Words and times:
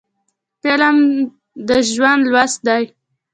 فلم 0.61 0.97
د 1.67 1.69
ژوند 1.91 2.21
لوست 2.31 2.59
دی 2.67 2.83